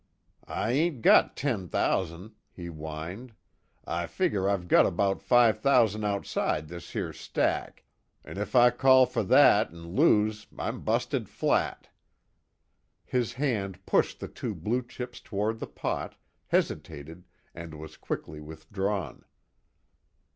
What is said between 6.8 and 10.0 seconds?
here stack, an' if I call fer that an'